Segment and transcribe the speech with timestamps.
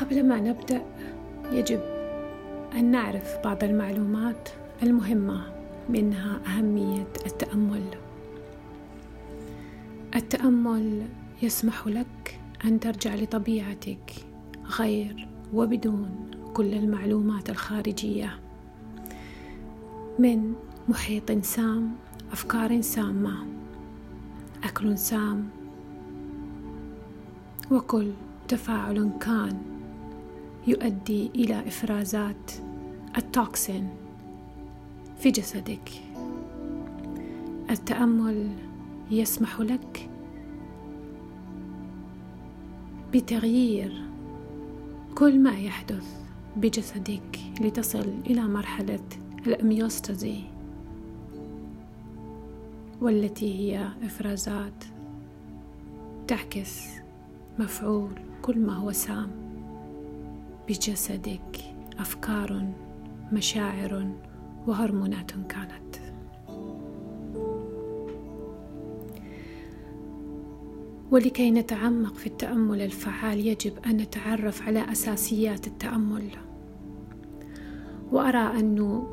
[0.00, 0.82] قبل ما نبدأ
[1.52, 1.80] يجب
[2.74, 4.48] أن نعرف بعض المعلومات
[4.82, 5.42] المهمة
[5.88, 7.84] منها أهمية التأمل.
[10.14, 11.06] التأمل
[11.42, 14.12] يسمح لك أن ترجع لطبيعتك
[14.78, 18.38] غير وبدون كل المعلومات الخارجية.
[20.18, 20.54] من
[20.88, 21.90] محيط سام
[22.32, 23.46] أفكار سامة
[24.64, 25.48] أكل سام
[27.70, 28.10] وكل
[28.48, 29.79] تفاعل كان
[30.66, 32.52] يؤدي إلى إفرازات
[33.16, 33.88] التوكسين
[35.18, 35.90] في جسدك.
[37.70, 38.48] التأمل
[39.10, 40.08] يسمح لك
[43.12, 44.02] بتغيير
[45.14, 46.20] كل ما يحدث
[46.56, 49.00] بجسدك لتصل إلى مرحلة
[49.46, 50.40] الأميوستازي
[53.00, 54.84] والتي هي إفرازات
[56.28, 56.86] تعكس
[57.58, 59.39] مفعول كل ما هو سام.
[60.68, 61.56] بجسدك
[61.98, 62.72] أفكار
[63.32, 64.10] مشاعر
[64.66, 65.96] وهرمونات كانت.
[71.10, 76.30] ولكي نتعمق في التأمل الفعال يجب أن نتعرف على أساسيات التأمل.
[78.12, 79.06] وأرى انه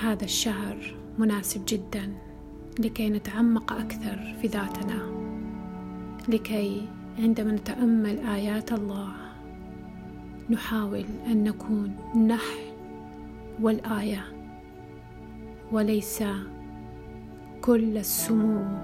[0.00, 2.12] هذا الشهر مناسب جدا
[2.78, 5.26] لكي نتعمق أكثر في ذاتنا.
[6.28, 9.25] لكي عندما نتأمل آيات الله
[10.50, 12.58] نحاول أن نكون نحن
[13.62, 14.24] والآية
[15.72, 16.24] وليس
[17.60, 18.78] كل السموم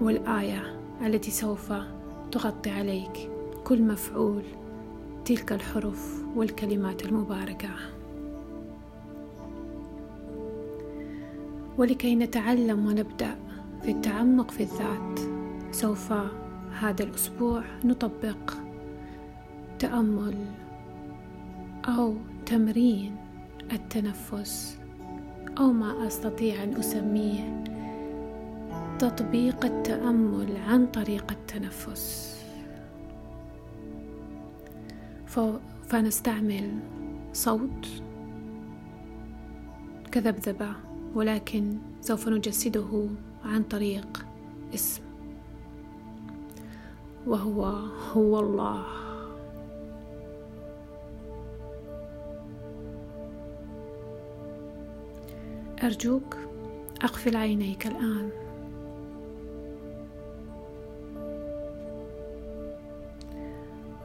[0.00, 1.72] والآية التي سوف
[2.32, 3.30] تغطي عليك.
[3.64, 4.42] كل مفعول
[5.24, 7.70] تلك الحروف والكلمات المباركة.
[11.78, 13.36] ولكي نتعلم ونبدأ
[13.82, 15.20] في التعمق في الذات
[15.70, 16.12] سوف
[16.80, 18.63] هذا الأسبوع نطبق
[19.84, 20.34] تامل
[21.88, 22.14] أو
[22.46, 23.16] تمرين
[23.72, 24.78] التنفس
[25.58, 27.64] أو ما أستطيع أن أسميه
[28.98, 32.34] تطبيق التأمل عن طريق التنفس.
[35.88, 36.78] فنستعمل
[37.32, 37.86] صوت
[40.12, 40.72] كذبذبة
[41.14, 43.08] ولكن سوف نجسده
[43.44, 44.26] عن طريق
[44.74, 45.02] اسم
[47.26, 47.64] وهو
[48.12, 49.03] هو الله.
[55.84, 56.36] أرجوك
[57.02, 58.30] أقفل عينيك الآن.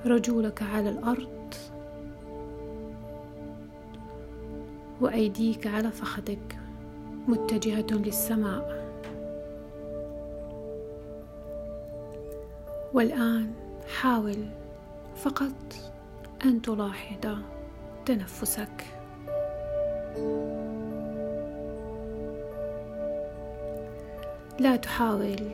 [0.06, 1.53] رجولك على الأرض.
[5.01, 6.57] وأيديك على فخذك
[7.28, 8.79] متجهة للسماء.
[12.94, 13.53] والآن
[14.00, 14.50] حاول
[15.16, 15.73] فقط
[16.45, 17.38] أن تلاحظ
[18.06, 18.99] تنفسك.
[24.59, 25.52] لا تحاول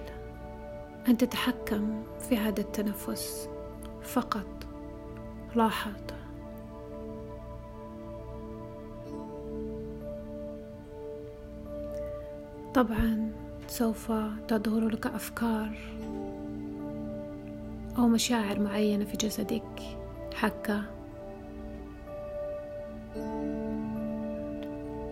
[1.08, 3.50] أن تتحكم في هذا التنفس.
[4.04, 4.68] فقط
[5.56, 5.92] لاحظ.
[12.74, 13.32] طبعا
[13.68, 14.12] سوف
[14.48, 15.78] تظهر لك أفكار
[17.98, 19.82] أو مشاعر معينة في جسدك
[20.34, 20.82] حكه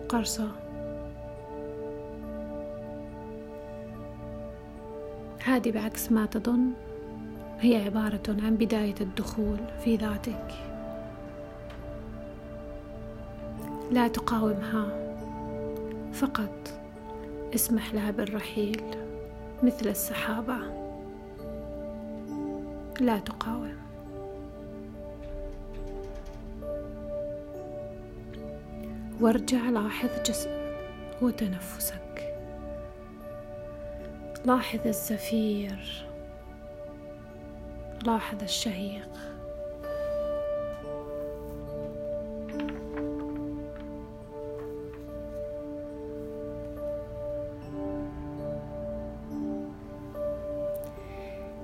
[0.08, 0.63] قرصة.
[5.44, 6.70] هذه بعكس ما تظن.
[7.60, 10.54] هي عبارة عن بداية الدخول في ذاتك.
[13.90, 14.86] لا تقاومها.
[16.12, 16.80] فقط
[17.54, 18.82] اسمح لها بالرحيل
[19.62, 20.56] مثل السحابة.
[23.00, 23.76] لا تقاوم.
[29.20, 32.33] وارجع لاحظ جسمك وتنفسك.
[34.44, 36.06] لاحظ الزفير
[38.06, 39.08] لاحظ الشهيق.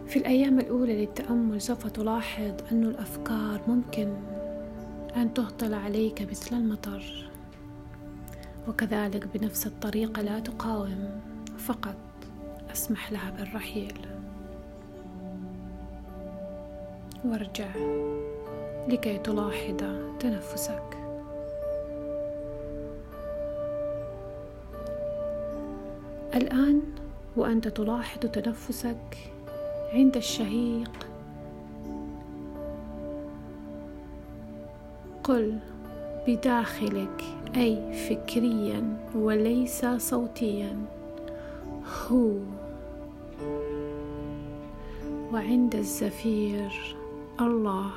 [0.06, 4.14] في الأيام الأولى للتأمل سوف تلاحظ أن الأفكار ممكن
[5.16, 7.30] أن تهطل عليك مثل المطر
[8.68, 11.20] وكذلك بنفس الطريقة لا تقاوم
[11.58, 12.09] فقط.
[12.72, 14.06] أسمح لها بالرحيل.
[17.25, 17.69] وارجع
[18.88, 19.76] لكي تلاحظ
[20.20, 20.96] تنفسك.
[26.34, 26.82] الآن
[27.37, 29.19] وأنت تلاحظ تنفسك
[29.93, 31.06] عند الشهيق.
[35.25, 35.58] قل
[36.26, 37.25] بداخلك
[37.56, 40.76] أي فكريا وليس صوتيا.
[42.11, 42.32] هو
[45.32, 46.96] وعند الزفير
[47.40, 47.90] الله.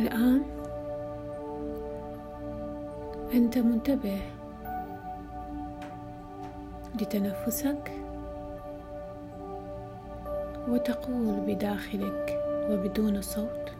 [0.00, 0.42] الآن؟
[3.34, 4.20] أنت منتبه
[7.00, 7.92] لتنفسك
[10.68, 13.72] وتقول بداخلك وبدون صوت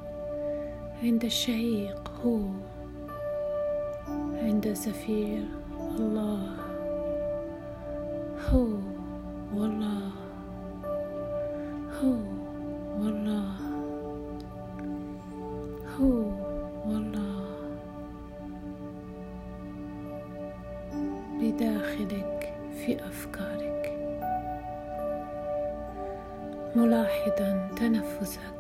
[1.03, 2.41] عند الشهيق هو
[4.43, 5.45] عند الزفير
[5.99, 6.57] الله
[8.51, 8.69] هو
[9.55, 10.11] والله
[12.03, 12.17] هو
[13.01, 13.70] والله.
[16.01, 16.23] هو
[16.87, 17.41] والله.
[21.41, 23.93] بداخلك في أفكارك.
[26.77, 28.60] ملاحظا تنفسك.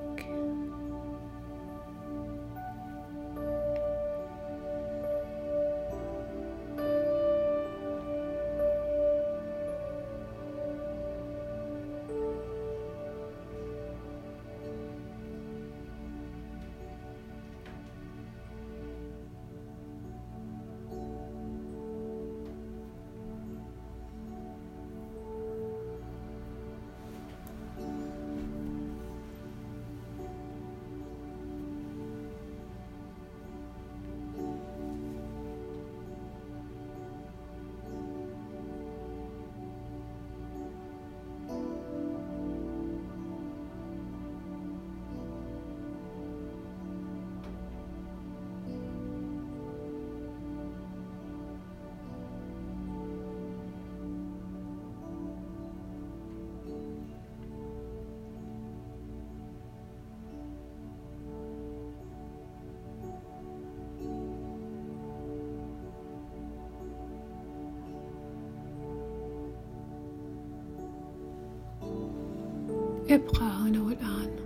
[73.12, 74.39] ابقى هنا والآن.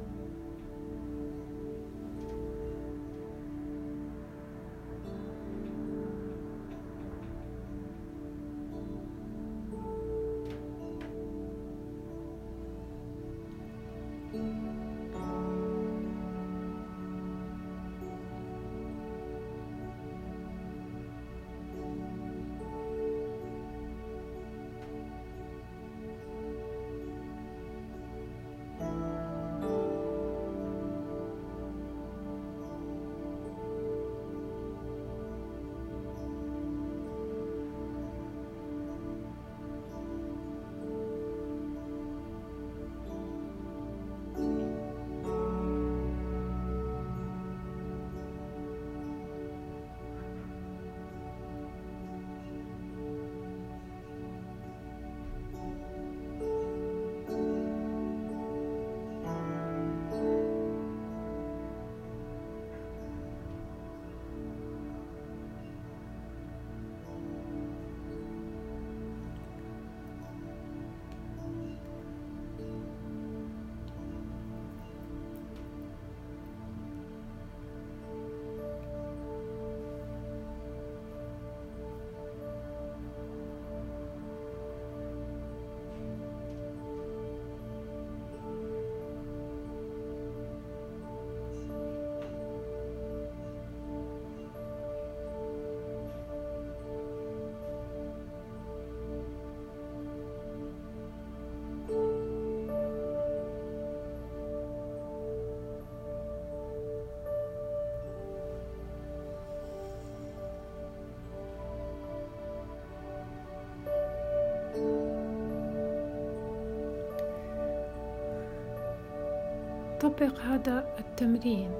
[120.05, 121.71] طبق هذا التمرين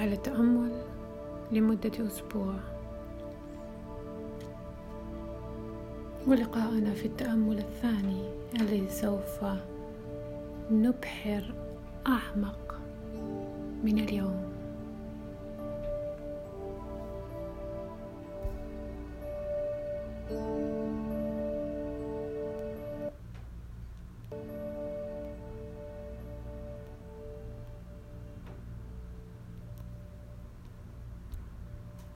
[0.00, 0.82] على التأمل
[1.52, 2.54] لمدة أسبوع.
[6.26, 8.22] ولقاءنا في التأمل الثاني
[8.60, 9.44] الذي سوف
[10.70, 11.54] نبحر
[12.06, 12.78] أعمق
[13.84, 14.55] من اليوم.